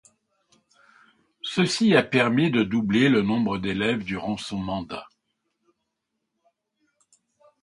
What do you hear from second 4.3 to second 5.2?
son mandat.